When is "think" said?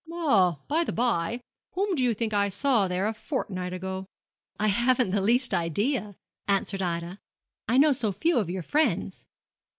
2.15-2.33